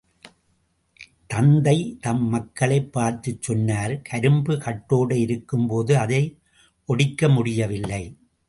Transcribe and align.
தந்தை 1.27 1.97
தம் 2.01 2.23
மக்களைப் 2.23 2.93
பார்த்துச் 2.93 3.41
சொன்னார் 3.41 4.01
கரும்பு 4.01 4.53
கட்டோடு 4.53 5.19
இருக்கும்போது 5.19 5.97
அதை 5.97 6.39
ஒடிக்க 6.87 7.33
முடிய 7.33 7.67
வில்லை. 7.67 8.17